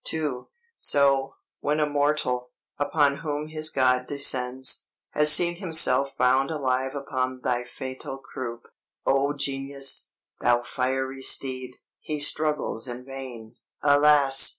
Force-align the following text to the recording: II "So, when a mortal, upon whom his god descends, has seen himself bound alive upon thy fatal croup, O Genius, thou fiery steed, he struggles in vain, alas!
II 0.11 0.45
"So, 0.75 1.35
when 1.59 1.79
a 1.79 1.85
mortal, 1.85 2.49
upon 2.79 3.17
whom 3.17 3.49
his 3.49 3.69
god 3.69 4.07
descends, 4.07 4.85
has 5.11 5.31
seen 5.31 5.57
himself 5.57 6.17
bound 6.17 6.49
alive 6.49 6.95
upon 6.95 7.41
thy 7.41 7.65
fatal 7.65 8.17
croup, 8.17 8.63
O 9.05 9.33
Genius, 9.37 10.09
thou 10.39 10.63
fiery 10.63 11.21
steed, 11.21 11.75
he 11.99 12.19
struggles 12.19 12.87
in 12.87 13.05
vain, 13.05 13.57
alas! 13.83 14.49